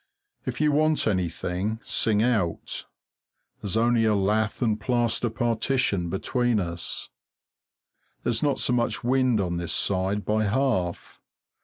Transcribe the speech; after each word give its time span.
If 0.47 0.59
you 0.59 0.71
want 0.71 1.05
anything, 1.05 1.79
sing 1.85 2.23
out; 2.23 2.85
there's 3.61 3.77
only 3.77 4.03
a 4.03 4.15
lath 4.15 4.63
and 4.63 4.81
plaster 4.81 5.29
partition 5.29 6.09
between 6.09 6.59
us. 6.59 7.09
There's 8.23 8.41
not 8.41 8.57
so 8.57 8.73
much 8.73 9.03
wind 9.03 9.39
on 9.39 9.57
this 9.57 9.73
side 9.73 10.25
by 10.25 10.45
half. 10.45 11.21